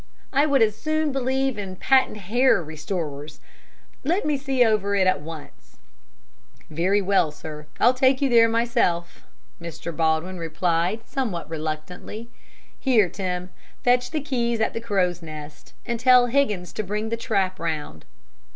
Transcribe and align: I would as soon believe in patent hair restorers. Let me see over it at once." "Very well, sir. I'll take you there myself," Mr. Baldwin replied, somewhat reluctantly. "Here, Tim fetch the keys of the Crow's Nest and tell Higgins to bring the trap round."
I 0.33 0.47
would 0.47 0.63
as 0.63 0.75
soon 0.75 1.11
believe 1.11 1.59
in 1.59 1.75
patent 1.75 2.17
hair 2.17 2.63
restorers. 2.63 3.39
Let 4.03 4.25
me 4.25 4.35
see 4.35 4.65
over 4.65 4.95
it 4.95 5.05
at 5.05 5.21
once." 5.21 5.77
"Very 6.71 7.03
well, 7.03 7.29
sir. 7.29 7.67
I'll 7.79 7.93
take 7.93 8.19
you 8.19 8.27
there 8.27 8.49
myself," 8.49 9.27
Mr. 9.61 9.95
Baldwin 9.95 10.39
replied, 10.39 11.01
somewhat 11.05 11.47
reluctantly. 11.47 12.29
"Here, 12.79 13.09
Tim 13.09 13.51
fetch 13.83 14.09
the 14.09 14.21
keys 14.21 14.59
of 14.59 14.73
the 14.73 14.81
Crow's 14.81 15.21
Nest 15.21 15.73
and 15.85 15.99
tell 15.99 16.25
Higgins 16.25 16.73
to 16.73 16.83
bring 16.83 17.09
the 17.09 17.15
trap 17.15 17.59
round." 17.59 18.03